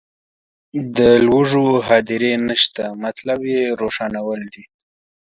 د 0.97 0.99
لوږو 1.25 1.65
هدیرې 1.87 2.33
نشته 2.47 2.83
مطلب 3.03 3.39
یې 3.53 3.63
روښانول 3.81 4.41
دي. 4.53 4.63